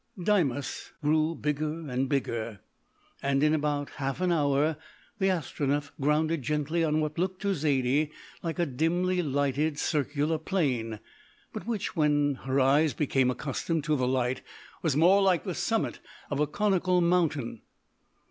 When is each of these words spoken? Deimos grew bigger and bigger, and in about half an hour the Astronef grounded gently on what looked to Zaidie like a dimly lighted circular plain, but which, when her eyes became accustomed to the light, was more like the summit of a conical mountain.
Deimos 0.19 0.93
grew 1.03 1.35
bigger 1.35 1.87
and 1.87 2.09
bigger, 2.09 2.59
and 3.21 3.43
in 3.43 3.53
about 3.53 3.91
half 3.97 4.19
an 4.19 4.31
hour 4.31 4.75
the 5.19 5.27
Astronef 5.29 5.91
grounded 6.01 6.41
gently 6.41 6.83
on 6.83 7.01
what 7.01 7.19
looked 7.19 7.39
to 7.43 7.53
Zaidie 7.53 8.09
like 8.41 8.57
a 8.57 8.65
dimly 8.65 9.21
lighted 9.21 9.77
circular 9.77 10.39
plain, 10.39 10.99
but 11.53 11.67
which, 11.67 11.95
when 11.95 12.33
her 12.47 12.59
eyes 12.59 12.95
became 12.95 13.29
accustomed 13.29 13.83
to 13.83 13.95
the 13.95 14.07
light, 14.07 14.41
was 14.81 14.97
more 14.97 15.21
like 15.21 15.43
the 15.43 15.53
summit 15.53 15.99
of 16.31 16.39
a 16.39 16.47
conical 16.47 16.99
mountain. 16.99 17.61